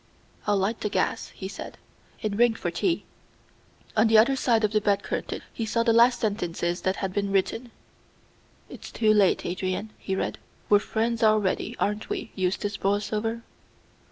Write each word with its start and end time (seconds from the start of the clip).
"I'll 0.47 0.57
light 0.57 0.81
the 0.81 0.89
gas," 0.89 1.27
he 1.27 1.47
said, 1.47 1.77
"and 2.23 2.39
ring 2.39 2.55
for 2.55 2.71
tea." 2.71 3.05
On 3.95 4.07
the 4.07 4.17
other 4.17 4.35
side 4.35 4.63
of 4.63 4.71
the 4.71 4.81
bed 4.81 5.03
curtain 5.03 5.43
he 5.53 5.63
saw 5.63 5.83
the 5.83 5.93
last 5.93 6.19
sentences 6.19 6.81
that 6.81 6.95
had 6.95 7.13
been 7.13 7.31
written. 7.31 7.69
"It's 8.67 8.91
too 8.91 9.13
late, 9.13 9.45
Adrian," 9.45 9.91
he 9.99 10.15
read. 10.15 10.39
"We're 10.69 10.79
friends 10.79 11.21
already; 11.21 11.75
aren't 11.79 12.09
we, 12.09 12.31
Eustace 12.33 12.77
Borlsover?" 12.77 13.43